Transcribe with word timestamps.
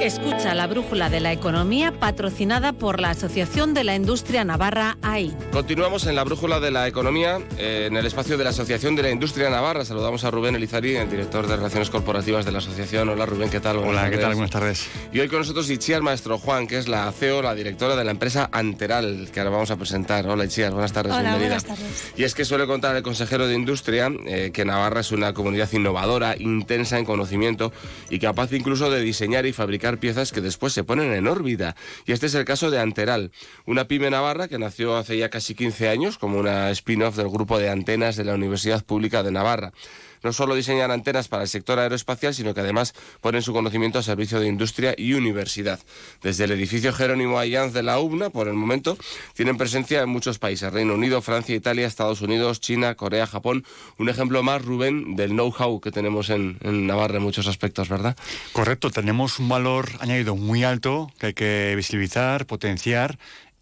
Escucha 0.00 0.54
la 0.54 0.68
brújula 0.68 1.10
de 1.10 1.18
la 1.18 1.32
economía 1.32 1.90
patrocinada 1.90 2.72
por 2.72 3.00
la 3.00 3.10
Asociación 3.10 3.74
de 3.74 3.82
la 3.82 3.96
Industria 3.96 4.44
Navarra 4.44 4.96
AI. 5.02 5.34
Continuamos 5.50 6.06
en 6.06 6.14
la 6.14 6.22
brújula 6.22 6.60
de 6.60 6.70
la 6.70 6.86
economía, 6.86 7.40
eh, 7.58 7.86
en 7.88 7.96
el 7.96 8.06
espacio 8.06 8.38
de 8.38 8.44
la 8.44 8.50
Asociación 8.50 8.94
de 8.94 9.02
la 9.02 9.10
Industria 9.10 9.50
Navarra. 9.50 9.84
Saludamos 9.84 10.22
a 10.22 10.30
Rubén 10.30 10.54
Elizari, 10.54 10.94
el 10.94 11.10
director 11.10 11.48
de 11.48 11.56
Relaciones 11.56 11.90
Corporativas 11.90 12.44
de 12.44 12.52
la 12.52 12.58
Asociación. 12.58 13.08
Hola 13.08 13.26
Rubén, 13.26 13.50
¿qué 13.50 13.58
tal? 13.58 13.78
Hola, 13.78 14.08
¿qué 14.08 14.18
tal? 14.18 14.34
Buenas 14.34 14.52
tardes. 14.52 14.88
Y 15.12 15.18
hoy 15.18 15.26
con 15.28 15.40
nosotros 15.40 15.68
Itziar 15.68 16.00
Maestro 16.00 16.38
Juan, 16.38 16.68
que 16.68 16.78
es 16.78 16.86
la 16.86 17.10
CEO, 17.10 17.42
la 17.42 17.56
directora 17.56 17.96
de 17.96 18.04
la 18.04 18.12
empresa 18.12 18.48
Anteral, 18.52 19.28
que 19.32 19.40
ahora 19.40 19.50
vamos 19.50 19.72
a 19.72 19.76
presentar. 19.76 20.28
Hola 20.28 20.44
Itziar, 20.44 20.72
buenas 20.72 20.92
tardes, 20.92 21.12
Hola, 21.12 21.22
bienvenida. 21.36 21.58
buenas 21.60 21.64
tardes. 21.64 22.12
Y 22.16 22.22
es 22.22 22.36
que 22.36 22.44
suele 22.44 22.66
contar 22.68 22.94
el 22.94 23.02
consejero 23.02 23.48
de 23.48 23.54
Industria 23.54 24.12
eh, 24.26 24.52
que 24.52 24.64
Navarra 24.64 25.00
es 25.00 25.10
una 25.10 25.34
comunidad 25.34 25.68
innovadora, 25.72 26.36
intensa 26.38 26.98
en 27.00 27.04
conocimiento 27.04 27.72
y 28.10 28.20
capaz 28.20 28.52
incluso 28.52 28.90
de 28.92 29.00
diseñar 29.00 29.44
y 29.44 29.52
fabricar 29.52 29.87
piezas 29.96 30.30
que 30.30 30.42
después 30.42 30.74
se 30.74 30.84
ponen 30.84 31.14
en 31.14 31.26
órbita. 31.26 31.74
Y 32.04 32.12
este 32.12 32.26
es 32.26 32.34
el 32.34 32.44
caso 32.44 32.70
de 32.70 32.78
Anteral, 32.78 33.32
una 33.64 33.88
pyme 33.88 34.10
navarra 34.10 34.46
que 34.48 34.58
nació 34.58 34.98
hace 34.98 35.16
ya 35.16 35.30
casi 35.30 35.54
15 35.54 35.88
años 35.88 36.18
como 36.18 36.38
una 36.38 36.70
spin-off 36.70 37.16
del 37.16 37.30
grupo 37.30 37.58
de 37.58 37.70
antenas 37.70 38.16
de 38.16 38.24
la 38.24 38.34
Universidad 38.34 38.84
Pública 38.84 39.22
de 39.22 39.32
Navarra. 39.32 39.72
No 40.22 40.32
solo 40.32 40.54
diseñan 40.54 40.90
antenas 40.90 41.28
para 41.28 41.42
el 41.42 41.48
sector 41.48 41.78
aeroespacial, 41.78 42.34
sino 42.34 42.54
que 42.54 42.60
además 42.60 42.94
ponen 43.20 43.42
su 43.42 43.52
conocimiento 43.52 43.98
a 43.98 44.02
servicio 44.02 44.40
de 44.40 44.48
industria 44.48 44.94
y 44.96 45.14
universidad. 45.14 45.80
Desde 46.22 46.44
el 46.44 46.52
edificio 46.52 46.92
Jerónimo 46.92 47.38
Ayánz 47.38 47.72
de 47.72 47.82
la 47.82 47.98
UBNA, 47.98 48.30
por 48.30 48.48
el 48.48 48.54
momento, 48.54 48.96
tienen 49.34 49.56
presencia 49.56 50.02
en 50.02 50.08
muchos 50.08 50.38
países, 50.38 50.72
Reino 50.72 50.94
Unido, 50.94 51.22
Francia, 51.22 51.54
Italia, 51.54 51.86
Estados 51.86 52.20
Unidos, 52.20 52.60
China, 52.60 52.94
Corea, 52.94 53.26
Japón. 53.26 53.64
Un 53.98 54.08
ejemplo 54.08 54.42
más, 54.42 54.64
Rubén, 54.64 55.16
del 55.16 55.30
know-how 55.30 55.80
que 55.80 55.90
tenemos 55.90 56.30
en, 56.30 56.58
en 56.62 56.86
Navarra 56.86 57.16
en 57.16 57.22
muchos 57.22 57.46
aspectos, 57.46 57.88
¿verdad? 57.88 58.16
Correcto, 58.52 58.90
tenemos 58.90 59.38
un 59.38 59.48
valor 59.48 59.88
añadido 60.00 60.36
muy 60.36 60.64
alto 60.64 61.10
que 61.18 61.26
hay 61.26 61.34
que 61.34 61.74
visibilizar, 61.76 62.46
potenciar 62.46 63.18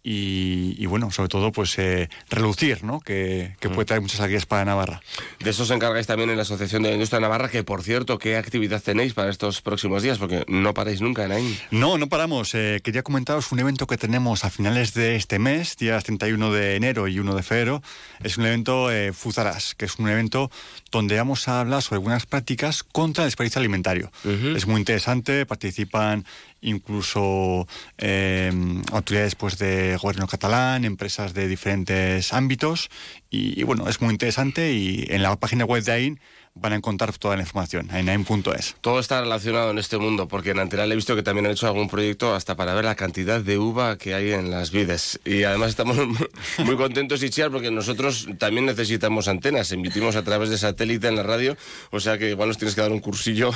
y, 0.09 0.81
y 0.81 0.85
bueno, 0.85 1.11
sobre 1.11 1.27
todo, 1.27 1.51
pues 1.51 1.77
eh, 1.79 2.07
relucir, 2.29 2.81
¿no? 2.81 3.01
Que, 3.01 3.57
que 3.59 3.67
puede 3.67 3.83
traer 3.83 4.01
muchas 4.01 4.21
alegrías 4.21 4.45
para 4.45 4.63
Navarra. 4.63 5.01
De 5.41 5.49
eso 5.49 5.63
os 5.63 5.69
encargáis 5.69 6.07
también 6.07 6.29
en 6.29 6.37
la 6.37 6.43
Asociación 6.43 6.81
de 6.83 6.89
la 6.89 6.95
Industria 6.95 7.17
de 7.17 7.23
Navarra, 7.23 7.49
que 7.49 7.65
por 7.65 7.83
cierto, 7.83 8.17
¿qué 8.17 8.37
actividad 8.37 8.81
tenéis 8.81 9.13
para 9.13 9.29
estos 9.29 9.61
próximos 9.61 10.03
días? 10.03 10.17
Porque 10.17 10.45
no 10.47 10.73
paráis 10.73 11.01
nunca 11.01 11.25
en 11.25 11.33
ahí. 11.33 11.59
No, 11.71 11.97
no 11.97 12.07
paramos. 12.07 12.55
Eh, 12.55 12.79
quería 12.81 13.03
comentaros 13.03 13.51
un 13.51 13.59
evento 13.59 13.85
que 13.85 13.97
tenemos 13.97 14.45
a 14.45 14.49
finales 14.49 14.93
de 14.93 15.17
este 15.17 15.39
mes, 15.39 15.75
días 15.75 16.05
31 16.05 16.53
de 16.53 16.77
enero 16.77 17.09
y 17.09 17.19
1 17.19 17.35
de 17.35 17.43
febrero. 17.43 17.83
Es 18.23 18.37
un 18.37 18.45
evento 18.45 18.89
eh, 18.89 19.11
Fuzaras, 19.11 19.75
que 19.75 19.83
es 19.83 19.99
un 19.99 20.07
evento 20.07 20.49
donde 20.89 21.17
vamos 21.17 21.49
a 21.49 21.59
hablar 21.59 21.81
sobre 21.81 21.97
algunas 21.97 22.25
prácticas 22.25 22.81
contra 22.83 23.25
el 23.25 23.27
desperdicio 23.27 23.59
alimentario. 23.59 24.09
Es 24.55 24.67
muy 24.67 24.79
interesante, 24.79 25.45
participan 25.45 26.23
incluso 26.61 27.67
eh, 27.97 28.51
autoridades 28.91 29.35
pues, 29.35 29.57
de 29.57 29.97
gobierno 29.97 30.27
catalán, 30.27 30.85
empresas 30.85 31.33
de 31.33 31.47
diferentes 31.47 32.33
ámbitos. 32.33 32.89
Y, 33.29 33.59
y, 33.59 33.63
bueno, 33.63 33.87
es 33.87 34.01
muy 34.01 34.11
interesante 34.11 34.73
y 34.73 35.05
en 35.09 35.23
la 35.23 35.35
página 35.35 35.65
web 35.65 35.83
de 35.83 35.91
AIN 35.91 36.19
van 36.59 36.73
a 36.73 36.75
encontrar 36.75 37.15
toda 37.17 37.35
la 37.35 37.43
información, 37.43 37.89
en 37.93 38.09
AIN.es. 38.09 38.75
Todo 38.81 38.99
está 38.99 39.21
relacionado 39.21 39.71
en 39.71 39.77
este 39.77 39.97
mundo, 39.97 40.27
porque 40.27 40.51
en 40.51 40.59
Anteral 40.59 40.91
he 40.91 40.95
visto 40.95 41.15
que 41.15 41.23
también 41.23 41.45
han 41.45 41.53
hecho 41.53 41.67
algún 41.67 41.89
proyecto 41.89 42.35
hasta 42.35 42.55
para 42.55 42.73
ver 42.73 42.85
la 42.85 42.95
cantidad 42.95 43.41
de 43.41 43.57
uva 43.57 43.97
que 43.97 44.13
hay 44.13 44.31
en 44.31 44.51
las 44.51 44.71
vides. 44.71 45.19
Y 45.25 45.43
además 45.43 45.69
estamos 45.69 45.97
muy 46.59 46.75
contentos, 46.75 47.23
Ichiar, 47.23 47.51
porque 47.51 47.71
nosotros 47.71 48.27
también 48.37 48.65
necesitamos 48.65 49.27
antenas, 49.27 49.71
emitimos 49.71 50.15
a 50.15 50.23
través 50.23 50.49
de 50.49 50.57
satélite 50.57 51.07
en 51.07 51.15
la 51.15 51.23
radio, 51.23 51.57
o 51.91 51.99
sea 51.99 52.17
que 52.17 52.29
igual 52.29 52.49
nos 52.49 52.57
tienes 52.57 52.75
que 52.75 52.81
dar 52.81 52.91
un 52.91 52.99
cursillo 52.99 53.51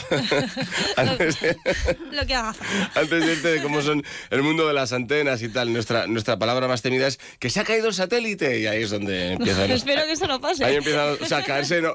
antes, 0.97 1.41
de, 1.41 1.57
lo 2.11 2.25
que 2.25 2.35
haga 2.35 2.55
antes 2.95 3.25
de 3.25 3.33
irte 3.33 3.47
de 3.49 3.61
cómo 3.61 3.81
son 3.81 4.03
el 4.29 4.44
mundo 4.44 4.67
de 4.67 4.73
las 4.73 4.94
antenas 4.94 5.41
y 5.41 5.49
tal. 5.49 5.72
Nuestra, 5.73 6.07
nuestra 6.07 6.38
palabra 6.38 6.67
más 6.67 6.81
temida 6.81 7.07
es 7.07 7.19
que 7.39 7.49
se 7.49 7.59
ha 7.59 7.63
caído 7.63 7.88
el 7.88 7.94
satélite 7.94 8.59
y 8.59 8.67
ahí 8.67 8.83
es 8.83 8.89
donde 8.89 9.33
empieza. 9.33 9.66
Espero 9.72 10.03
que 10.05 10.11
eso 10.11 10.27
no 10.27 10.39
pase. 10.39 10.66
Ahí 10.66 10.75
empieza 10.75 11.13
o 11.13 11.25
sea, 11.25 11.39
a 11.39 11.44
caerse, 11.44 11.81
no, 11.81 11.94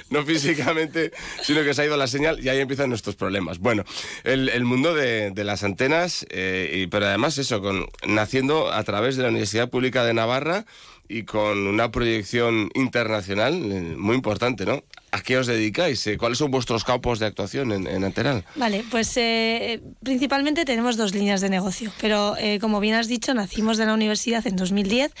no 0.10 0.24
físicamente, 0.24 1.12
sino 1.42 1.62
que 1.62 1.74
se 1.74 1.82
ha 1.82 1.84
ido 1.84 1.96
la 1.96 2.06
señal 2.06 2.42
y 2.42 2.48
ahí 2.48 2.60
empiezan 2.60 2.88
nuestros 2.88 3.16
problemas. 3.16 3.58
Bueno, 3.58 3.84
el, 4.24 4.64
mundo 4.64 4.94
de, 4.94 5.32
las 5.44 5.64
antenas, 5.64 6.26
eh, 6.30 6.82
y, 6.82 6.86
pero 6.86 7.06
además 7.06 7.38
eso, 7.38 7.60
con, 7.60 7.86
naciendo 8.06 8.72
a 8.72 8.82
través 8.84 9.16
de 9.16 9.22
la 9.22 9.28
Universidad 9.28 9.68
Pública 9.68 10.04
de 10.04 10.14
Navarra 10.14 10.64
y 11.08 11.24
con 11.24 11.66
una 11.66 11.90
proyección 11.90 12.70
internacional 12.74 13.54
eh, 13.54 13.96
muy 13.96 14.14
importante, 14.14 14.64
¿no? 14.64 14.84
¿A 15.12 15.22
qué 15.22 15.38
os 15.38 15.48
dedicáis? 15.48 16.06
Eh, 16.06 16.16
¿Cuáles 16.16 16.38
son 16.38 16.52
vuestros 16.52 16.84
campos 16.84 17.18
de 17.18 17.26
actuación 17.26 17.72
en, 17.72 17.88
en 17.88 18.04
Anteral? 18.04 18.44
Vale, 18.54 18.84
pues 18.92 19.18
principalmente 20.04 20.64
tenemos 20.64 20.96
dos 20.96 21.12
líneas 21.12 21.40
de 21.40 21.50
negocio, 21.50 21.92
pero 22.00 22.36
como 22.60 22.78
bien 22.78 22.94
has 22.94 23.08
dicho, 23.08 23.34
nacimos 23.34 23.76
de 23.76 23.86
la 23.86 23.94
universidad 23.94 24.46
en 24.46 24.54
2010 24.54 25.12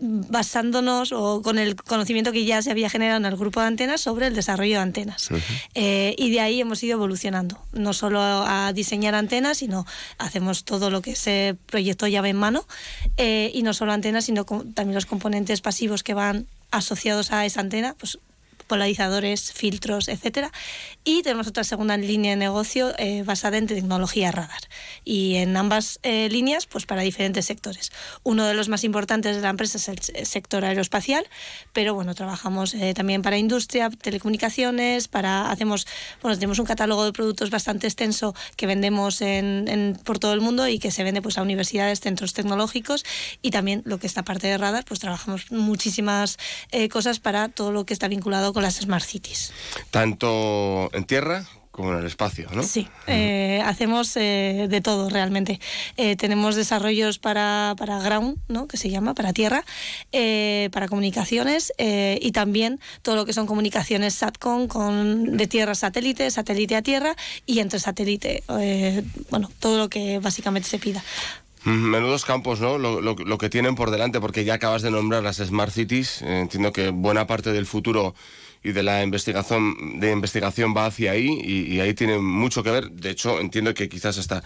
basándonos 0.00 1.12
o 1.12 1.42
con 1.42 1.58
el 1.58 1.76
conocimiento 1.76 2.32
que 2.32 2.44
ya 2.44 2.62
se 2.62 2.70
había 2.70 2.90
generado 2.90 3.18
en 3.18 3.26
el 3.26 3.36
grupo 3.36 3.60
de 3.60 3.66
antenas 3.66 4.00
sobre 4.00 4.26
el 4.26 4.34
desarrollo 4.34 4.74
de 4.74 4.82
antenas. 4.82 5.30
Uh 5.30 5.34
-huh. 5.34 5.42
eh, 5.74 6.14
y 6.18 6.30
de 6.30 6.40
ahí 6.40 6.60
hemos 6.60 6.82
ido 6.82 6.94
evolucionando, 6.94 7.58
no 7.72 7.92
solo 7.92 8.20
a 8.20 8.72
diseñar 8.72 9.14
antenas, 9.14 9.58
sino 9.58 9.86
hacemos 10.18 10.64
todo 10.64 10.90
lo 10.90 11.02
que 11.02 11.12
ese 11.12 11.56
proyecto 11.66 12.06
llave 12.06 12.30
en 12.30 12.36
mano, 12.36 12.66
eh, 13.16 13.50
y 13.54 13.62
no 13.62 13.74
solo 13.74 13.92
antenas, 13.92 14.24
sino 14.24 14.44
también 14.44 14.94
los 14.94 15.06
componentes 15.06 15.60
pasivos 15.60 16.02
que 16.02 16.14
van 16.14 16.46
asociados 16.70 17.32
a 17.32 17.46
esa 17.46 17.60
antena, 17.60 17.94
pues 17.98 18.18
polarizadores, 18.66 19.52
filtros, 19.52 20.08
etcétera. 20.08 20.50
Y 21.04 21.22
tenemos 21.22 21.46
otra 21.46 21.64
segunda 21.64 21.96
línea 21.96 22.30
de 22.30 22.36
negocio 22.36 22.92
eh, 22.98 23.22
basada 23.24 23.58
en 23.58 23.66
tecnología 23.66 24.32
radar. 24.32 24.62
Y 25.04 25.36
en 25.36 25.56
ambas 25.56 26.00
eh, 26.02 26.28
líneas, 26.30 26.66
pues 26.66 26.86
para 26.86 27.02
diferentes 27.02 27.44
sectores. 27.46 27.92
Uno 28.22 28.46
de 28.46 28.54
los 28.54 28.68
más 28.68 28.84
importantes 28.84 29.36
de 29.36 29.42
la 29.42 29.50
empresa 29.50 29.78
es 29.78 29.88
el 29.88 30.26
sector 30.26 30.64
aeroespacial, 30.64 31.26
pero 31.72 31.94
bueno, 31.94 32.14
trabajamos 32.14 32.74
eh, 32.74 32.94
también 32.94 33.22
para 33.22 33.36
industria, 33.36 33.90
telecomunicaciones, 33.90 35.08
para 35.08 35.50
hacemos, 35.50 35.86
bueno, 36.22 36.36
tenemos 36.36 36.58
un 36.58 36.66
catálogo 36.66 37.04
de 37.04 37.12
productos 37.12 37.50
bastante 37.50 37.86
extenso 37.86 38.34
que 38.56 38.66
vendemos 38.66 39.20
en, 39.20 39.98
por 40.04 40.18
todo 40.18 40.32
el 40.32 40.40
mundo 40.40 40.68
y 40.68 40.78
que 40.78 40.90
se 40.90 41.04
vende 41.04 41.20
pues 41.20 41.36
a 41.36 41.42
universidades, 41.42 42.00
centros 42.00 42.32
tecnológicos 42.32 43.04
y 43.42 43.50
también 43.50 43.82
lo 43.84 43.98
que 43.98 44.06
esta 44.06 44.22
parte 44.22 44.46
de 44.46 44.56
radar, 44.56 44.84
pues 44.84 45.00
trabajamos 45.00 45.50
muchísimas 45.50 46.38
eh, 46.70 46.88
cosas 46.88 47.20
para 47.20 47.48
todo 47.48 47.72
lo 47.72 47.84
que 47.84 47.92
está 47.92 48.08
vinculado 48.08 48.52
con 48.54 48.62
las 48.62 48.76
Smart 48.76 49.04
Cities. 49.04 49.52
Tanto 49.90 50.88
en 50.94 51.04
tierra 51.04 51.44
como 51.74 51.92
en 51.92 51.98
el 51.98 52.06
espacio, 52.06 52.46
¿no? 52.54 52.62
Sí, 52.62 52.86
eh, 53.08 53.60
hacemos 53.66 54.16
eh, 54.16 54.68
de 54.70 54.80
todo 54.80 55.10
realmente. 55.10 55.58
Eh, 55.96 56.14
tenemos 56.14 56.54
desarrollos 56.54 57.18
para, 57.18 57.74
para 57.76 57.98
ground, 57.98 58.38
¿no? 58.46 58.68
que 58.68 58.76
se 58.76 58.90
llama, 58.90 59.12
para 59.14 59.32
tierra, 59.32 59.64
para 60.70 60.86
comunicaciones 60.86 61.72
y 61.78 62.30
también 62.30 62.78
todo 63.02 63.16
lo 63.16 63.26
que 63.26 63.32
son 63.32 63.46
comunicaciones 63.46 64.14
SATCOM 64.14 64.68
con, 64.68 65.36
de 65.36 65.46
tierra 65.48 65.72
a 65.72 65.74
satélite, 65.74 66.30
satélite 66.30 66.76
a 66.76 66.82
tierra 66.82 67.16
y 67.44 67.58
entre 67.58 67.80
satélite, 67.80 68.44
bueno, 69.30 69.50
todo 69.58 69.78
lo 69.78 69.88
que 69.88 70.20
básicamente 70.20 70.68
se 70.68 70.78
pida. 70.78 71.02
Menudos 71.64 72.24
campos, 72.24 72.60
¿no? 72.60 72.78
Lo, 72.78 73.00
lo, 73.00 73.14
lo, 73.16 73.38
que 73.38 73.48
tienen 73.48 73.74
por 73.74 73.90
delante, 73.90 74.20
porque 74.20 74.44
ya 74.44 74.54
acabas 74.54 74.82
de 74.82 74.90
nombrar 74.90 75.22
las 75.22 75.38
Smart 75.38 75.72
Cities. 75.72 76.20
Entiendo 76.20 76.72
que 76.72 76.90
buena 76.90 77.26
parte 77.26 77.52
del 77.52 77.64
futuro 77.64 78.14
y 78.64 78.72
de 78.72 78.82
la 78.82 79.02
investigación 79.02 80.00
de 80.00 80.10
investigación 80.10 80.74
va 80.76 80.86
hacia 80.86 81.12
ahí 81.12 81.28
y, 81.44 81.80
ahí 81.80 81.92
tiene 81.92 82.18
mucho 82.18 82.62
que 82.62 82.70
ver. 82.70 82.90
De 82.90 83.10
hecho, 83.10 83.38
entiendo 83.38 83.74
que 83.74 83.90
quizás 83.90 84.16
hasta 84.18 84.42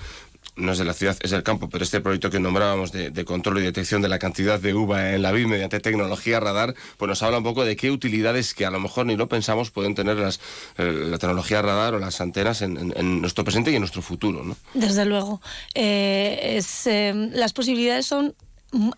no 0.56 0.72
es 0.72 0.78
de 0.78 0.84
la 0.84 0.92
ciudad, 0.92 1.16
es 1.20 1.30
del 1.30 1.44
campo, 1.44 1.68
pero 1.68 1.84
este 1.84 2.00
proyecto 2.00 2.30
que 2.30 2.40
nombrábamos 2.40 2.90
de, 2.90 3.24
control 3.24 3.58
y 3.58 3.62
detección 3.62 4.02
de 4.02 4.08
la 4.08 4.18
cantidad 4.18 4.58
de 4.58 4.74
uva 4.74 5.14
en 5.14 5.22
la 5.22 5.30
vid 5.30 5.46
mediante 5.46 5.78
tecnología 5.78 6.40
radar, 6.40 6.74
pues 6.96 7.08
nos 7.08 7.22
habla 7.22 7.38
un 7.38 7.44
poco 7.44 7.64
de 7.64 7.76
qué 7.76 7.92
utilidades 7.92 8.54
que 8.54 8.66
a 8.66 8.70
lo 8.70 8.80
mejor 8.80 9.06
ni 9.06 9.16
lo 9.16 9.28
pensamos 9.28 9.70
pueden 9.70 9.94
tener 9.94 10.16
las, 10.16 10.40
eh, 10.78 11.06
la 11.10 11.18
tecnología 11.18 11.62
radar 11.62 11.94
o 11.94 12.00
las 12.00 12.20
antenas 12.20 12.62
en, 12.62 13.20
nuestro 13.20 13.44
presente 13.44 13.70
y 13.70 13.76
en 13.76 13.80
nuestro 13.80 14.02
futuro, 14.02 14.42
¿no? 14.42 14.56
Desde 14.74 15.04
luego. 15.04 15.40
Eh, 15.75 16.60
eh, 16.87 17.31
las 17.32 17.52
posibilidades 17.52 18.06
son 18.06 18.34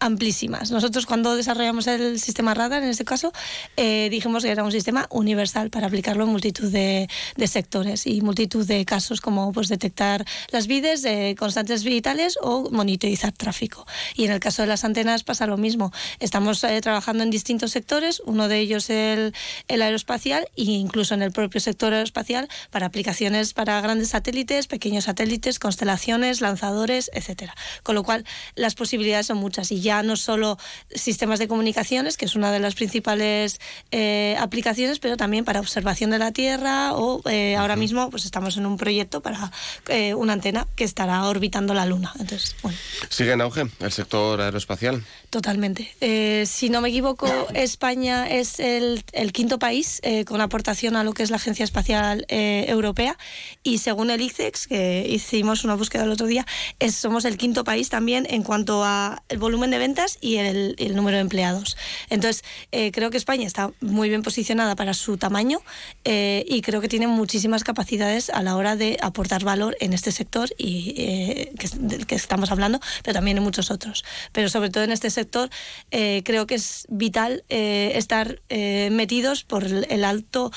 amplísimas. 0.00 0.70
Nosotros 0.70 1.06
cuando 1.06 1.36
desarrollamos 1.36 1.86
el 1.86 2.18
sistema 2.18 2.54
radar, 2.54 2.82
en 2.82 2.88
este 2.88 3.04
caso, 3.04 3.32
eh, 3.76 4.08
dijimos 4.10 4.42
que 4.42 4.50
era 4.50 4.64
un 4.64 4.72
sistema 4.72 5.06
universal 5.10 5.70
para 5.70 5.86
aplicarlo 5.86 6.24
en 6.24 6.30
multitud 6.30 6.70
de, 6.70 7.08
sectores 7.46 8.06
y 8.06 8.20
multitud 8.20 8.66
de 8.66 8.84
casos 8.84 9.20
como 9.20 9.52
pues 9.52 9.68
detectar 9.68 10.24
las 10.50 10.66
vides 10.66 11.02
de 11.02 11.34
constantes 11.38 11.82
vitales 11.84 12.38
o 12.42 12.70
monitorizar 12.70 13.32
tráfico. 13.32 13.86
Y 14.14 14.24
en 14.24 14.32
el 14.32 14.40
caso 14.40 14.62
de 14.62 14.68
las 14.68 14.84
antenas 14.84 15.24
pasa 15.24 15.46
lo 15.46 15.56
mismo. 15.56 15.92
Estamos 16.20 16.62
eh, 16.64 16.80
trabajando 16.80 17.24
en 17.24 17.30
distintos 17.30 17.72
sectores, 17.72 18.22
uno 18.26 18.48
de 18.48 18.58
ellos 18.58 18.90
el, 18.90 19.34
el 19.68 19.82
aeroespacial 19.82 20.48
e 20.56 20.62
incluso 20.62 21.14
en 21.14 21.22
el 21.22 21.32
propio 21.32 21.60
sector 21.60 21.92
aeroespacial 21.92 22.48
para 22.70 22.86
aplicaciones 22.86 23.52
para 23.52 23.80
grandes 23.80 24.10
satélites, 24.10 24.66
pequeños 24.66 25.04
satélites, 25.04 25.58
constelaciones, 25.58 26.40
lanzadores, 26.40 27.10
etcétera. 27.14 27.54
Con 27.82 27.94
lo 27.94 28.02
cual 28.02 28.24
las 28.54 28.74
posibilidades 28.74 29.26
son 29.26 29.38
muchas 29.38 29.59
y 29.70 29.80
ya 29.80 30.02
no 30.02 30.16
solo 30.16 30.58
sistemas 30.94 31.38
de 31.38 31.48
comunicaciones, 31.48 32.16
que 32.16 32.24
es 32.24 32.34
una 32.34 32.52
de 32.52 32.60
las 32.60 32.74
principales 32.74 33.60
eh, 33.90 34.36
aplicaciones, 34.38 34.98
pero 34.98 35.16
también 35.16 35.44
para 35.44 35.60
observación 35.60 36.10
de 36.10 36.18
la 36.18 36.32
Tierra 36.32 36.94
o 36.94 37.20
eh, 37.28 37.56
ahora 37.56 37.76
mismo 37.76 38.10
pues 38.10 38.24
estamos 38.24 38.56
en 38.56 38.66
un 38.66 38.76
proyecto 38.76 39.20
para 39.20 39.50
eh, 39.88 40.14
una 40.14 40.32
antena 40.32 40.66
que 40.76 40.84
estará 40.84 41.24
orbitando 41.24 41.74
la 41.74 41.86
Luna. 41.86 42.12
Entonces, 42.18 42.56
bueno. 42.62 42.78
¿Sigue 43.08 43.32
en 43.32 43.40
auge 43.40 43.64
el 43.80 43.92
sector 43.92 44.40
aeroespacial? 44.40 45.04
Totalmente. 45.30 45.94
si 46.46 46.70
no 46.70 46.80
me 46.80 46.88
equivoco, 46.88 47.28
España 47.54 48.28
es 48.28 48.60
el, 48.60 49.04
el 49.12 49.32
quinto 49.32 49.58
país 49.58 50.00
con 50.26 50.40
aportación 50.40 50.96
a 50.96 51.04
lo 51.04 51.12
que 51.12 51.22
es 51.22 51.30
la 51.30 51.36
Agencia 51.36 51.64
Espacial 51.64 52.24
Europea 52.28 53.18
y 53.62 53.78
según 53.78 54.10
el 54.10 54.20
ICEX, 54.20 54.66
que 54.66 55.06
hicimos 55.08 55.64
una 55.64 55.74
búsqueda 55.74 56.04
el 56.04 56.10
otro 56.10 56.26
día, 56.26 56.46
es, 56.78 56.94
somos 56.94 57.24
el 57.24 57.36
quinto 57.36 57.64
país 57.64 57.88
también 57.88 58.26
en 58.30 58.42
cuanto 58.42 58.84
a 58.84 59.22
el 59.28 59.38
volumen 59.38 59.49
de 59.50 59.78
ventas 59.78 60.16
y 60.20 60.36
el, 60.36 60.74
el 60.78 60.94
número 60.94 61.16
de 61.16 61.22
empleados. 61.22 61.76
Entonces, 62.08 62.44
eh, 62.72 62.92
creo 62.92 63.10
que 63.10 63.16
España 63.16 63.46
está 63.46 63.72
muy 63.80 64.08
bien 64.08 64.22
posicionada 64.22 64.76
para 64.76 64.94
su 64.94 65.16
tamaño 65.16 65.60
eh, 66.04 66.44
y 66.48 66.62
creo 66.62 66.80
que 66.80 66.88
tiene 66.88 67.06
muchísimas 67.08 67.64
capacidades 67.64 68.30
a 68.30 68.42
la 68.42 68.56
hora 68.56 68.76
de 68.76 68.96
aportar 69.02 69.42
valor 69.44 69.76
en 69.80 69.92
este 69.92 70.12
sector 70.12 70.50
y 70.56 70.94
eh, 70.96 71.52
que, 71.58 71.68
del 71.74 72.06
que 72.06 72.14
estamos 72.14 72.50
hablando, 72.50 72.80
pero 73.02 73.14
también 73.14 73.38
en 73.38 73.42
muchos 73.42 73.70
otros. 73.70 74.04
Pero 74.32 74.48
sobre 74.48 74.70
todo 74.70 74.84
en 74.84 74.92
este 74.92 75.10
sector, 75.10 75.50
creo 75.90 76.46
que 76.46 76.54
es 76.54 76.86
vital 76.88 77.44
estar 77.48 78.40
metidos 78.48 79.44
por 79.44 79.64
el 79.64 80.04
alto 80.04 80.52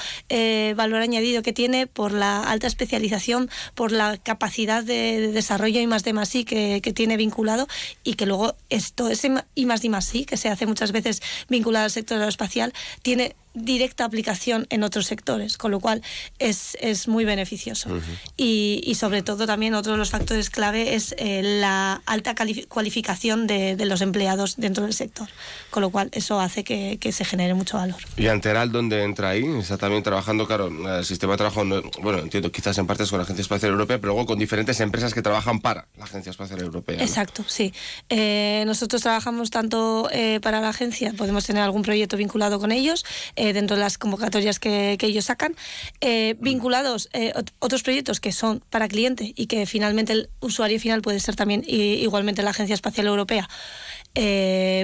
valor 0.75 1.01
añadido 1.01 1.41
que 1.41 1.53
tiene, 1.53 1.87
por 1.87 2.11
la 2.11 2.43
alta 2.43 2.67
especialización, 2.67 3.49
por 3.73 3.91
la 3.91 4.17
capacidad 4.17 4.83
de, 4.83 5.31
desarrollo 5.31 5.79
y 5.79 5.87
más 5.87 6.03
de 6.03 6.13
más 6.13 6.29
sí 6.29 6.45
que, 6.45 6.81
que 6.81 6.93
tiene 6.93 7.17
vinculado 7.17 7.67
y 8.03 8.13
que 8.13 8.25
luego 8.25 8.55
esto, 8.83 9.09
ese 9.09 9.33
y 9.55 9.65
más 9.65 9.83
y 9.83 9.89
más 9.89 10.05
sí, 10.05 10.25
que 10.25 10.37
se 10.37 10.49
hace 10.49 10.65
muchas 10.65 10.91
veces 10.91 11.21
vinculado 11.49 11.85
al 11.85 11.91
sector 11.91 12.17
aeroespacial, 12.17 12.73
tiene 13.01 13.35
directa 13.53 14.05
aplicación 14.05 14.67
en 14.69 14.83
otros 14.83 15.05
sectores, 15.05 15.57
con 15.57 15.71
lo 15.71 15.79
cual 15.79 16.01
es, 16.39 16.77
es 16.81 17.07
muy 17.07 17.25
beneficioso. 17.25 17.89
y, 18.37 18.81
y, 18.85 18.95
sobre 18.95 19.21
todo 19.21 19.45
también 19.45 19.73
otro 19.73 19.93
de 19.93 19.97
los 19.97 20.09
factores 20.09 20.49
clave 20.49 20.95
es 20.95 21.15
eh, 21.17 21.41
la 21.43 22.01
alta 22.05 22.35
cualificación 22.67 23.47
de, 23.47 23.75
de, 23.75 23.85
los 23.85 24.01
empleados 24.01 24.55
dentro 24.57 24.83
del 24.83 24.93
sector, 24.93 25.27
con 25.69 25.81
lo 25.81 25.89
cual 25.89 26.09
eso 26.13 26.39
hace 26.39 26.63
que, 26.63 26.97
que, 26.99 27.11
se 27.11 27.25
genere 27.25 27.53
mucho 27.53 27.77
valor. 27.77 27.97
¿Y 28.17 28.27
Anteral 28.27 28.71
dónde 28.71 29.03
entra 29.03 29.29
ahí? 29.29 29.45
Está 29.59 29.77
también 29.77 30.03
trabajando, 30.03 30.47
claro, 30.47 30.67
el 30.97 31.05
sistema 31.05 31.33
de 31.33 31.37
trabajo, 31.37 31.63
bueno, 32.01 32.19
entiendo 32.19 32.51
quizás 32.51 32.77
en 32.77 32.87
partes 32.87 33.09
con 33.09 33.19
la 33.19 33.23
Agencia 33.23 33.41
Espacial 33.41 33.71
Europea, 33.71 33.99
pero 33.99 34.13
luego 34.13 34.25
con 34.25 34.39
diferentes 34.39 34.79
empresas 34.79 35.13
que 35.13 35.21
trabajan 35.21 35.59
para 35.59 35.87
la 35.97 36.05
Agencia 36.05 36.29
Espacial 36.31 36.61
Europea. 36.61 37.01
Exacto, 37.01 37.43
sí. 37.47 37.73
Eh, 38.09 38.63
nosotros 38.65 39.01
trabajamos 39.01 39.51
tanto 39.51 40.09
eh, 40.11 40.39
para 40.41 40.61
la 40.61 40.69
agencia, 40.69 41.13
podemos 41.15 41.45
tener 41.45 41.61
algún 41.61 41.83
proyecto 41.83 42.17
vinculado 42.17 42.59
con 42.59 42.71
ellos, 42.71 43.05
eh, 43.43 43.51
dentro 43.51 43.75
de 43.75 43.81
las 43.81 43.97
convocatorias 43.97 44.57
que, 44.57 44.97
ellos 45.01 45.25
sacan, 45.25 45.53
eh, 45.99 46.37
vinculados 46.39 47.09
eh, 47.11 47.33
otros 47.59 47.83
proyectos 47.83 48.21
que 48.21 48.31
son 48.31 48.63
para 48.69 48.87
cliente 48.87 49.33
y 49.35 49.47
que 49.47 49.65
finalmente 49.65 50.13
el 50.13 50.29
usuario 50.39 50.79
final 50.79 51.01
puede 51.01 51.19
ser 51.19 51.35
también 51.35 51.61
igualmente 51.67 52.41
la 52.41 52.51
Agencia 52.51 52.73
Espacial 52.73 53.07
Europea. 53.07 53.49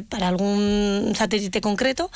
para 0.09 0.27
algún 0.27 1.13
satélite 1.15 1.61
concreto. 1.61 2.11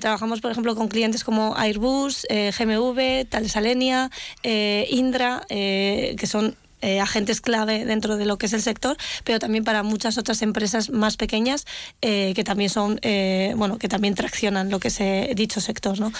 trabajamos, 0.00 0.40
por 0.40 0.52
ejemplo, 0.52 0.74
con 0.74 0.88
clientes 0.88 1.22
como 1.22 1.54
Airbus, 1.56 2.26
GMV, 2.30 3.26
Thales 3.28 3.56
Alenia, 3.56 4.10
Indra, 4.42 5.44
que 5.48 6.26
son 6.26 6.56
eh, 6.84 7.00
agentes 7.00 7.40
clave 7.40 7.86
dentro 7.86 8.18
de 8.18 8.26
lo 8.26 8.36
que 8.36 8.44
es 8.44 8.52
el 8.52 8.60
sector, 8.60 8.98
pero 9.24 9.38
también 9.38 9.64
para 9.64 9.82
muchas 9.82 10.18
otras 10.18 10.42
empresas 10.42 10.90
más 10.90 11.16
pequeñas 11.16 11.64
eh, 12.02 12.34
que 12.36 12.44
también 12.44 12.68
son, 12.68 12.98
eh, 13.00 13.54
bueno, 13.56 13.78
que 13.78 13.88
también 13.88 14.14
traccionan 14.14 14.68
lo 14.68 14.78
que 14.80 14.88
es 14.88 14.98
dicho 15.34 15.62
sector, 15.62 15.98
¿no? 15.98 16.12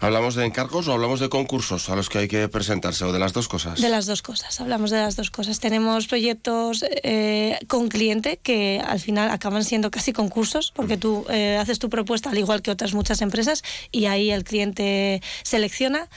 ¿Hablamos 0.00 0.34
de 0.34 0.46
encargos 0.46 0.88
o 0.88 0.92
hablamos 0.92 1.20
de 1.20 1.28
concursos 1.28 1.90
a 1.90 1.96
los 1.96 2.08
que 2.08 2.18
hay 2.18 2.28
que 2.28 2.48
presentarse 2.48 3.04
o 3.04 3.12
de 3.12 3.18
las 3.18 3.34
dos 3.34 3.48
cosas? 3.48 3.80
De 3.80 3.88
las 3.90 4.06
dos 4.06 4.22
cosas, 4.22 4.58
hablamos 4.60 4.90
de 4.90 4.98
las 4.98 5.16
dos 5.16 5.30
cosas. 5.30 5.60
Tenemos 5.60 6.06
proyectos 6.06 6.84
con 7.66 7.88
cliente 7.88 8.38
que 8.40 8.80
al 8.82 9.00
final 9.00 9.28
acaban 9.30 9.64
siendo 9.64 9.90
casi 9.90 10.12
concursos 10.12 10.72
porque 10.74 10.96
tú 10.96 11.26
haces 11.28 11.80
tu 11.80 11.90
propuesta 11.90 12.30
al 12.30 12.38
igual 12.38 12.62
que 12.62 12.70
otras 12.70 12.94
muchas 12.94 13.20
empresas 13.22 13.64
y 13.90 14.06
ahí 14.06 14.30
el 14.30 14.44
cliente 14.44 15.20
selecciona. 15.42 16.08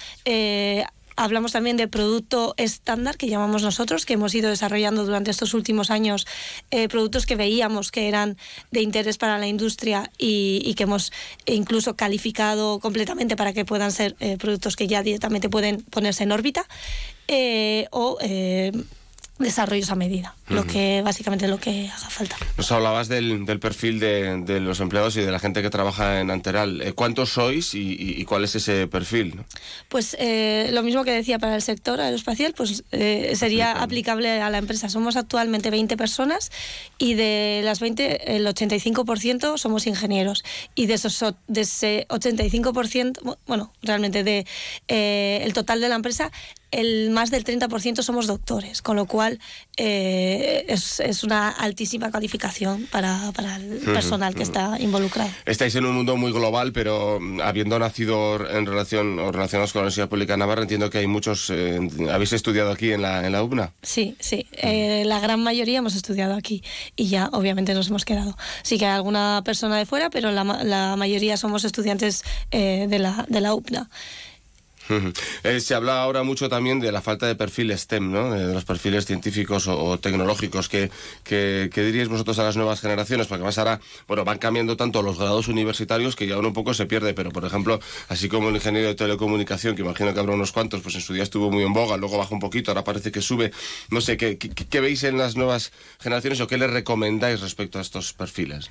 Hablamos 1.21 1.51
también 1.51 1.77
de 1.77 1.87
producto 1.87 2.55
estándar 2.57 3.15
que 3.15 3.27
llamamos 3.27 3.61
nosotros, 3.61 4.07
que 4.07 4.13
hemos 4.13 4.33
ido 4.33 4.49
desarrollando 4.49 5.05
durante 5.05 5.29
estos 5.29 5.53
últimos 5.53 5.91
años 5.91 6.25
eh, 6.71 6.87
productos 6.87 7.27
que 7.27 7.35
veíamos 7.35 7.91
que 7.91 8.07
eran 8.07 8.37
de 8.71 8.81
interés 8.81 9.19
para 9.19 9.37
la 9.37 9.45
industria 9.45 10.09
y, 10.17 10.73
que 10.73 10.81
hemos 10.81 11.11
incluso 11.45 11.95
calificado 11.95 12.79
completamente 12.79 13.35
para 13.35 13.53
que 13.53 13.65
puedan 13.65 13.91
ser 13.91 14.15
eh, 14.19 14.37
productos 14.37 14.75
que 14.75 14.87
ya 14.87 15.03
directamente 15.03 15.47
pueden 15.47 15.83
ponerse 15.83 16.23
en 16.23 16.31
órbita. 16.31 16.65
Eh, 17.27 17.85
o 17.91 18.17
desarrollos 19.41 19.89
a 19.91 19.95
medida, 19.95 20.35
lo 20.47 20.65
que 20.65 21.01
básicamente 21.03 21.47
lo 21.47 21.59
que 21.59 21.89
haga 21.89 22.09
falta. 22.09 22.37
Nos 22.57 22.71
hablabas 22.71 23.07
del, 23.07 23.45
perfil 23.59 23.99
de, 23.99 24.59
los 24.59 24.79
empleados 24.79 25.15
y 25.17 25.21
de 25.21 25.31
la 25.31 25.39
gente 25.39 25.61
que 25.61 25.69
trabaja 25.69 26.19
en 26.19 26.31
Anteral. 26.31 26.81
Eh, 26.81 26.93
¿Cuántos 26.93 27.29
sois 27.29 27.73
y, 27.73 28.23
cuál 28.25 28.43
es 28.43 28.55
ese 28.55 28.87
perfil? 28.87 29.41
Pues 29.89 30.15
eh, 30.19 30.69
lo 30.71 30.83
mismo 30.83 31.03
que 31.03 31.11
decía 31.11 31.39
para 31.39 31.55
el 31.55 31.61
sector 31.61 31.99
aeroespacial, 31.99 32.53
pues 32.55 32.83
eh, 32.91 33.33
sería 33.35 33.81
aplicable 33.81 34.41
a 34.41 34.49
la 34.49 34.57
empresa. 34.57 34.89
Somos 34.89 35.15
actualmente 35.15 35.69
20 35.69 35.97
personas 35.97 36.51
y 36.97 37.15
de 37.15 37.61
las 37.63 37.79
20 37.79 38.35
el 38.35 38.47
85% 38.47 39.57
somos 39.57 39.87
ingenieros 39.87 40.43
y 40.75 40.85
de 40.85 40.93
esos 40.95 41.23
de 41.47 41.61
ese 41.61 42.05
85%, 42.09 43.37
bueno, 43.47 43.73
realmente 43.81 44.23
de 44.23 44.45
el 44.87 45.53
total 45.53 45.81
de 45.81 45.89
la 45.89 45.95
empresa 45.95 46.31
el 46.71 47.09
más 47.09 47.31
del 47.31 47.43
30% 47.43 48.01
somos 48.01 48.27
doctores, 48.27 48.81
con 48.81 48.95
lo 48.95 49.05
cual 49.05 49.39
eh, 49.77 50.65
es, 50.67 51.23
una 51.23 51.49
altísima 51.49 52.11
calificación 52.11 52.87
para, 52.91 53.31
el 53.57 53.79
personal 53.79 54.33
que 54.33 54.43
está 54.43 54.77
involucrado. 54.79 55.29
Estáis 55.45 55.75
en 55.75 55.85
un 55.85 55.95
mundo 55.95 56.15
muy 56.15 56.31
global, 56.31 56.71
pero 56.71 57.19
mm, 57.19 57.41
habiendo 57.41 57.77
nacido 57.77 58.49
en 58.49 58.65
relación 58.65 59.19
o 59.19 59.31
relacionados 59.31 59.73
con 59.73 59.79
la 59.79 59.83
Universidad 59.83 60.09
Pública 60.09 60.33
de 60.33 60.37
Navarra, 60.37 60.61
entiendo 60.61 60.89
que 60.89 60.99
hay 60.99 61.07
muchos. 61.07 61.49
Eh, 61.49 61.79
¿Habéis 62.11 62.33
estudiado 62.33 62.71
aquí 62.71 62.91
en 62.91 63.01
la, 63.01 63.25
en 63.25 63.33
la 63.33 63.43
UBNA? 63.43 63.73
Sí, 63.81 64.15
sí. 64.19 64.47
Eh, 64.53 65.03
la 65.05 65.19
gran 65.19 65.43
mayoría 65.43 65.79
hemos 65.79 65.95
estudiado 65.95 66.35
aquí 66.35 66.63
y 66.95 67.07
ya, 67.07 67.29
obviamente, 67.33 67.73
nos 67.73 67.89
hemos 67.89 68.05
quedado. 68.05 68.37
Sí 68.63 68.77
que 68.77 68.85
hay 68.85 68.93
alguna 68.93 69.41
persona 69.43 69.77
de 69.77 69.85
fuera, 69.85 70.09
pero 70.09 70.31
la, 70.31 70.43
la 70.43 70.95
mayoría 70.95 71.35
somos 71.35 71.65
estudiantes 71.65 72.23
de, 72.51 72.99
la, 72.99 73.25
de 73.27 73.41
la 73.41 73.53
Eh, 75.43 75.59
se 75.59 75.75
habla 75.75 76.01
ahora 76.01 76.23
mucho 76.23 76.49
también 76.49 76.79
de 76.79 76.91
la 76.91 77.01
falta 77.01 77.27
de 77.27 77.35
perfil 77.35 77.77
STEM, 77.77 78.11
¿no? 78.11 78.31
de 78.31 78.53
los 78.53 78.65
perfiles 78.65 79.05
científicos 79.05 79.67
o, 79.67 79.97
tecnológicos. 79.99 80.69
¿Qué, 80.69 80.89
que, 81.23 81.69
diríais 81.75 82.09
vosotros 82.09 82.39
a 82.39 82.43
las 82.43 82.57
nuevas 82.57 82.81
generaciones? 82.81 83.27
Porque 83.27 83.43
más 83.43 83.57
ahora, 83.57 83.79
bueno, 84.07 84.25
van 84.25 84.37
cambiando 84.37 84.77
tanto 84.77 85.01
los 85.01 85.17
grados 85.17 85.47
universitarios 85.47 86.15
que 86.15 86.27
ya 86.27 86.37
uno 86.37 86.49
un 86.49 86.53
poco 86.53 86.73
se 86.73 86.85
pierde, 86.85 87.13
pero 87.13 87.31
por 87.31 87.45
ejemplo, 87.45 87.79
así 88.09 88.29
como 88.29 88.49
el 88.49 88.55
ingeniero 88.55 88.87
de 88.89 88.95
telecomunicación, 88.95 89.75
que 89.75 89.81
imagino 89.81 90.13
que 90.13 90.19
habrá 90.19 90.33
unos 90.33 90.51
cuantos, 90.51 90.81
pues 90.81 90.95
en 90.95 91.01
su 91.01 91.13
día 91.13 91.23
estuvo 91.23 91.51
muy 91.51 91.63
en 91.63 91.73
boga, 91.73 91.97
luego 91.97 92.17
baja 92.17 92.33
un 92.33 92.39
poquito, 92.39 92.71
ahora 92.71 92.83
parece 92.83 93.11
que 93.11 93.21
sube. 93.21 93.51
No 93.89 94.01
sé, 94.01 94.17
¿qué, 94.17 94.37
qué, 94.37 94.79
veis 94.81 95.03
en 95.03 95.17
las 95.17 95.35
nuevas 95.35 95.71
generaciones 95.99 96.39
o 96.41 96.47
qué 96.47 96.57
les 96.57 96.69
recomendáis 96.69 97.41
respecto 97.41 97.79
a 97.79 97.81
estos 97.81 98.13
perfiles? 98.13 98.69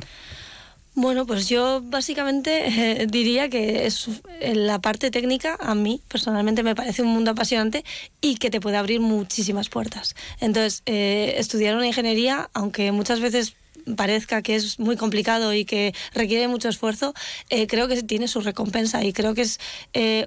Bueno, 0.94 1.24
pues 1.24 1.48
yo 1.48 1.80
básicamente 1.82 2.66
eh, 3.02 3.06
diría 3.08 3.48
que 3.48 3.86
es 3.86 4.08
la 4.40 4.80
parte 4.80 5.10
técnica 5.10 5.56
a 5.60 5.74
mí 5.74 6.00
personalmente 6.08 6.62
me 6.62 6.74
parece 6.74 7.02
un 7.02 7.08
mundo 7.08 7.30
apasionante 7.30 7.84
y 8.20 8.36
que 8.36 8.50
te 8.50 8.60
puede 8.60 8.76
abrir 8.76 9.00
muchísimas 9.00 9.68
puertas. 9.68 10.16
Entonces, 10.40 10.82
eh, 10.86 11.34
estudiar 11.38 11.76
una 11.76 11.86
ingeniería, 11.86 12.50
aunque 12.54 12.90
muchas 12.92 13.20
veces 13.20 13.54
parezca 13.96 14.42
que 14.42 14.56
es 14.56 14.78
muy 14.78 14.96
complicado 14.96 15.54
y 15.54 15.64
que 15.64 15.94
requiere 16.12 16.48
mucho 16.48 16.68
esfuerzo, 16.68 17.14
eh, 17.48 17.66
creo 17.66 17.88
que 17.88 18.02
tiene 18.02 18.28
su 18.28 18.40
recompensa 18.40 19.02
y 19.04 19.12
creo 19.12 19.34
que 19.34 19.42
es 19.42 19.58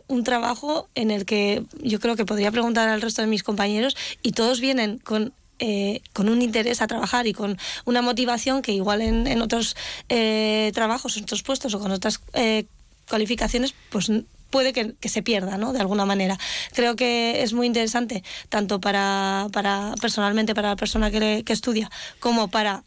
un 0.07 0.23
trabajo 0.23 0.87
en 0.95 1.11
el 1.11 1.25
que 1.25 1.63
yo 1.81 1.99
creo 1.99 2.15
que 2.15 2.25
podría 2.25 2.51
preguntar 2.51 2.89
al 2.89 3.01
resto 3.01 3.21
de 3.21 3.27
mis 3.27 3.43
compañeros 3.43 3.95
y 4.23 4.31
todos 4.31 4.59
vienen 4.59 4.97
con 4.97 5.33
eh, 5.65 6.01
con 6.11 6.27
un 6.27 6.41
interés 6.41 6.81
a 6.81 6.87
trabajar 6.87 7.25
y 7.25 7.31
con 7.31 7.57
una 7.85 8.01
motivación 8.01 8.61
que 8.61 8.73
igual 8.73 8.99
en, 9.01 9.41
otros 9.41 9.77
eh, 10.09 10.73
trabajos, 10.73 11.15
en 11.15 11.23
otros 11.23 11.41
puestos 11.41 11.73
o 11.73 11.79
con 11.79 11.89
otras 11.89 12.19
eh, 12.33 12.65
cualificaciones, 13.07 13.73
pues 13.89 14.11
puede 14.49 14.73
que, 14.73 14.93
se 15.07 15.23
pierda, 15.23 15.57
¿no? 15.57 15.71
De 15.71 15.79
alguna 15.79 16.03
manera. 16.05 16.37
Creo 16.73 16.97
que 16.97 17.43
es 17.43 17.53
muy 17.53 17.65
interesante, 17.65 18.25
tanto 18.49 18.81
para, 18.81 19.47
para 19.53 19.95
personalmente 20.01 20.53
para 20.53 20.67
la 20.67 20.75
persona 20.75 21.09
que, 21.09 21.45
estudia, 21.47 21.89
como 22.19 22.49
para 22.49 22.83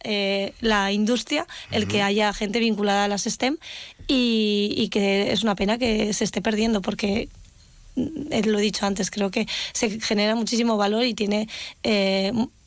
la 0.61 0.92
industria, 0.92 1.47
el 1.71 1.88
que 1.88 2.02
haya 2.02 2.35
gente 2.35 2.59
vinculada 2.59 3.04
a 3.04 3.09
las 3.09 3.25
STEM 3.25 3.56
y, 4.06 4.75
y, 4.76 4.90
que 4.90 5.33
es 5.33 5.42
una 5.45 5.54
pena 5.54 5.78
que 5.78 6.12
se 6.12 6.25
esté 6.25 6.42
perdiendo, 6.42 6.83
porque 6.83 7.30
lo 7.97 8.59
he 8.59 8.62
dicho 8.62 8.85
antes, 8.85 9.11
creo 9.11 9.30
que 9.30 9.47
se 9.73 9.99
genera 10.00 10.35
muchísimo 10.35 10.76
valor 10.76 11.04
y 11.04 11.14
tiene 11.14 11.49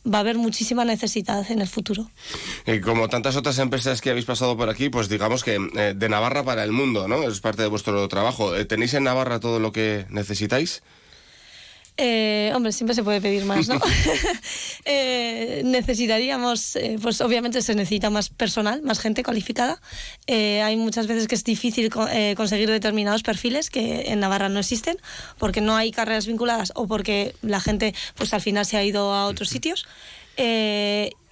va 0.06 0.20
a 0.20 0.22
haber 0.22 0.38
muchísima 0.38 0.86
necesidad 0.86 1.50
en 1.52 1.62
el 1.62 1.68
futuro. 1.68 2.10
Y 2.66 2.80
como 2.82 3.10
tantas 3.10 3.36
otras 3.36 3.60
empresas 3.60 4.02
que 4.02 4.10
habéis 4.10 4.26
pasado 4.26 4.58
por 4.58 4.70
aquí, 4.70 4.90
pues 4.90 5.10
digamos 5.10 5.44
que 5.44 5.60
eh, 5.76 5.94
de 5.96 6.10
Navarra 6.10 6.44
para 6.44 6.64
el 6.64 6.72
mundo, 6.72 7.08
¿no? 7.08 7.24
Es 7.24 7.40
parte 7.40 7.62
de 7.62 7.68
vuestro 7.68 8.08
trabajo. 8.08 8.56
Eh, 8.56 8.66
¿Tenéis 8.66 8.94
en 8.94 9.04
Navarra 9.04 9.40
todo 9.40 9.60
lo 9.60 9.72
que 9.72 10.06
necesitáis? 10.10 10.82
Eh, 12.02 12.54
hombre, 12.56 12.72
siempre 12.72 12.96
se 12.96 13.04
puede 13.04 13.20
pedir 13.20 13.44
más, 13.44 13.68
¿no? 13.68 13.78
eh, 14.86 15.62
necesitaríamos, 15.66 16.76
eh, 16.78 16.98
pues 17.02 17.20
obviamente 17.20 17.62
se 17.62 17.76
necesita 17.76 18.10
más 18.10 18.30
personal, 18.30 18.82
más 18.84 19.00
gente 19.00 19.22
cualificada. 19.24 19.82
Eh, 20.28 20.62
hay 20.62 20.78
muchas 20.78 21.08
veces 21.08 21.28
que 21.28 21.36
es 21.36 21.44
difícil 21.44 21.90
co- 21.90 22.08
eh, 22.08 22.36
conseguir 22.38 22.70
determinados 22.70 23.22
perfiles 23.24 23.70
que 23.70 24.12
en 24.12 24.20
Navarra 24.22 24.48
no 24.48 24.60
existen, 24.60 24.98
porque 25.38 25.60
no 25.62 25.76
hay 25.76 25.92
carreras 25.92 26.26
vinculadas 26.26 26.72
o 26.76 26.88
porque 26.88 27.36
la 27.42 27.60
gente, 27.60 27.94
pues 28.16 28.34
al 28.34 28.42
final 28.42 28.66
se 28.66 28.78
ha 28.78 28.84
ido 28.84 29.14
a 29.14 29.26
otros 29.26 29.50
sitios. 29.50 29.86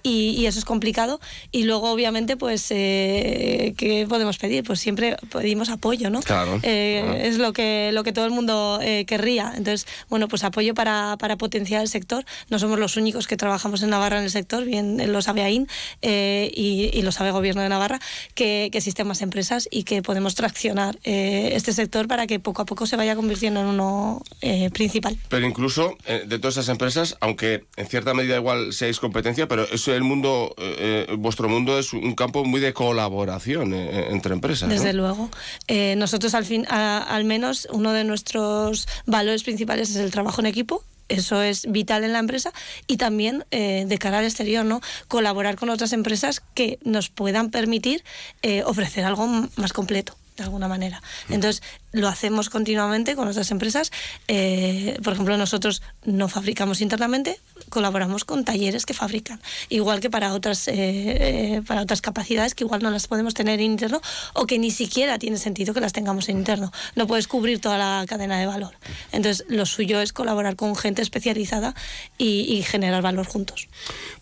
Y, 0.08 0.30
y 0.40 0.46
eso 0.46 0.58
es 0.58 0.64
complicado. 0.64 1.20
Y 1.52 1.64
luego, 1.64 1.90
obviamente, 1.90 2.36
pues, 2.36 2.66
eh, 2.70 3.74
¿qué 3.76 4.06
podemos 4.08 4.38
pedir? 4.38 4.64
Pues 4.64 4.80
siempre 4.80 5.16
pedimos 5.30 5.68
apoyo, 5.68 6.10
¿no? 6.10 6.20
Claro, 6.22 6.58
Eh, 6.62 7.02
claro. 7.04 7.18
es 7.20 7.38
lo 7.38 7.52
que, 7.52 7.90
lo 7.92 8.02
que 8.04 8.12
todo 8.12 8.24
el 8.24 8.30
mundo 8.30 8.78
eh, 8.82 9.04
querría. 9.06 9.52
Entonces, 9.56 9.86
bueno, 10.08 10.28
pues 10.28 10.44
apoyo 10.44 10.74
para, 10.74 11.16
para 11.18 11.36
potenciar 11.36 11.82
el 11.82 11.88
sector. 11.88 12.24
No 12.50 12.58
somos 12.58 12.78
los 12.78 12.96
únicos 12.96 13.26
que 13.26 13.36
trabajamos 13.36 13.82
en 13.82 13.90
Navarra 13.90 14.18
en 14.18 14.24
el 14.24 14.30
sector, 14.30 14.64
bien 14.64 15.12
lo 15.12 15.20
sabe 15.22 15.42
AIN 15.42 15.66
eh, 16.02 16.50
y, 16.54 16.90
y 16.92 17.02
lo 17.02 17.12
sabe 17.12 17.28
el 17.28 17.34
Gobierno 17.34 17.62
de 17.62 17.68
Navarra, 17.68 18.00
que, 18.34 18.68
que 18.72 18.78
existen 18.78 19.06
más 19.06 19.20
empresas 19.22 19.68
y 19.70 19.84
que 19.84 20.02
podemos 20.02 20.34
traccionar 20.34 20.98
eh, 21.04 21.50
este 21.54 21.72
sector 21.72 22.08
para 22.08 22.26
que 22.26 22.40
poco 22.40 22.62
a 22.62 22.66
poco 22.66 22.86
se 22.86 22.96
vaya 22.96 23.14
convirtiendo 23.16 23.60
en 23.60 23.66
uno 23.66 24.22
eh, 24.40 24.70
principal. 24.70 25.16
Pero 25.28 25.46
incluso 25.46 25.96
de 26.06 26.38
todas 26.38 26.54
esas 26.56 26.68
empresas, 26.68 27.16
aunque 27.20 27.64
en 27.76 27.86
cierta 27.86 28.14
medida 28.14 28.36
igual 28.36 28.72
seáis 28.72 28.98
competencia, 29.00 29.46
pero 29.48 29.64
eso 29.70 29.92
el 29.98 30.04
mundo, 30.04 30.54
eh, 30.56 31.06
eh, 31.10 31.14
vuestro 31.18 31.48
mundo 31.48 31.78
es 31.78 31.92
un 31.92 32.14
campo 32.14 32.44
muy 32.44 32.60
de 32.60 32.72
colaboración 32.72 33.74
eh, 33.74 34.08
entre 34.10 34.32
empresas. 34.32 34.68
¿no? 34.68 34.74
Desde 34.74 34.92
luego. 34.94 35.28
Eh, 35.66 35.94
nosotros, 35.96 36.32
al, 36.34 36.46
fin, 36.46 36.64
a- 36.70 37.02
al 37.02 37.24
menos, 37.24 37.68
uno 37.70 37.92
de 37.92 38.04
nuestros 38.04 38.88
valores 39.04 39.42
principales 39.42 39.90
es 39.90 39.96
el 39.96 40.10
trabajo 40.10 40.40
en 40.40 40.46
equipo. 40.46 40.82
Eso 41.08 41.40
es 41.42 41.70
vital 41.70 42.04
en 42.04 42.12
la 42.12 42.18
empresa 42.18 42.52
y 42.86 42.98
también 42.98 43.44
eh, 43.50 43.84
de 43.88 43.98
cara 43.98 44.18
al 44.18 44.24
exterior, 44.26 44.64
¿no? 44.66 44.80
Colaborar 45.08 45.56
con 45.56 45.70
otras 45.70 45.92
empresas 45.94 46.42
que 46.54 46.78
nos 46.84 47.08
puedan 47.08 47.50
permitir 47.50 48.04
eh, 48.42 48.62
ofrecer 48.64 49.04
algo 49.04 49.26
más 49.56 49.72
completo 49.72 50.14
de 50.36 50.44
alguna 50.44 50.68
manera. 50.68 51.02
Entonces, 51.30 51.62
lo 51.92 52.06
hacemos 52.06 52.48
continuamente 52.50 53.16
con 53.16 53.26
otras 53.26 53.50
empresas. 53.50 53.90
Eh, 54.28 54.96
por 55.02 55.14
ejemplo, 55.14 55.36
nosotros 55.36 55.82
no 56.04 56.28
fabricamos 56.28 56.80
internamente, 56.80 57.40
colaboramos 57.68 58.24
con 58.24 58.44
talleres 58.44 58.86
que 58.86 58.94
fabrican. 58.94 59.40
Igual 59.68 60.00
que 60.00 60.10
para 60.10 60.32
otras, 60.34 60.68
eh, 60.68 60.74
eh, 60.76 61.62
para 61.66 61.82
otras 61.82 62.00
capacidades 62.00 62.54
que 62.54 62.64
igual 62.64 62.82
no 62.82 62.90
las 62.90 63.06
podemos 63.06 63.34
tener 63.34 63.60
en 63.60 63.66
interno 63.72 64.00
o 64.34 64.46
que 64.46 64.58
ni 64.58 64.70
siquiera 64.70 65.18
tiene 65.18 65.38
sentido 65.38 65.74
que 65.74 65.80
las 65.80 65.92
tengamos 65.92 66.28
en 66.28 66.38
interno. 66.38 66.72
No 66.94 67.06
puedes 67.06 67.28
cubrir 67.28 67.60
toda 67.60 67.78
la 67.78 68.04
cadena 68.06 68.38
de 68.38 68.46
valor. 68.46 68.74
Entonces, 69.12 69.44
lo 69.48 69.66
suyo 69.66 70.00
es 70.00 70.12
colaborar 70.12 70.56
con 70.56 70.74
gente 70.76 71.02
especializada 71.02 71.74
y, 72.16 72.40
y 72.54 72.62
generar 72.62 73.02
valor 73.02 73.26
juntos. 73.26 73.68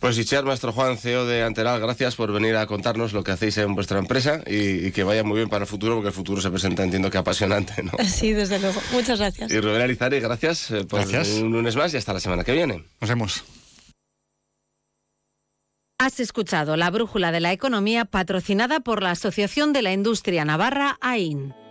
Pues 0.01 0.19
Ichiar, 0.19 0.45
maestro 0.45 0.73
Juan, 0.73 0.99
CEO 0.99 1.27
de 1.27 1.43
Anteral, 1.43 1.81
gracias 1.81 2.17
por 2.17 2.33
venir 2.33 2.57
a 2.57 2.67
contarnos 2.67 3.13
lo 3.13 3.25
que 3.25 3.33
hacéis 3.33 3.57
en 3.59 3.75
vuestra 3.75 3.99
empresa 3.99 4.41
y, 4.47 4.87
y 4.87 4.93
que 4.93 5.05
vaya 5.05 5.25
muy 5.25 5.37
bien 5.37 5.49
para 5.49 5.65
el 5.65 5.69
futuro, 5.69 5.95
porque 5.95 6.09
el 6.09 6.15
futuro 6.15 6.41
se 6.41 6.51
presenta, 6.51 6.83
entiendo 6.83 7.11
que 7.11 7.19
apasionante, 7.19 7.83
¿no? 7.83 7.93
Sí, 8.07 8.33
desde 8.33 8.59
luego. 8.59 8.81
Muchas 8.93 9.19
gracias. 9.19 9.51
Y 9.51 9.61
Rubén 9.61 9.83
Arizari, 9.83 10.21
gracias 10.21 10.71
eh, 10.71 10.85
por 10.85 11.01
Gracias. 11.01 11.29
un 11.41 11.53
lunes 11.53 11.77
más 11.77 11.93
y 11.93 11.97
hasta 11.97 12.13
la 12.13 12.21
semana 12.21 12.45
que 12.45 12.53
viene. 12.53 12.85
Nos 13.01 13.11
vemos. 13.11 13.36
Has 16.07 16.21
escuchado 16.21 16.77
la 16.77 16.89
brújula 16.89 17.33
de 17.33 17.41
la 17.41 17.51
economía 17.51 18.05
patrocinada 18.05 18.79
por 18.79 19.03
la 19.03 19.11
Asociación 19.11 19.73
de 19.73 19.83
la 19.83 19.93
Industria 19.93 20.45
Navarra 20.45 20.99
AIN. 21.01 21.66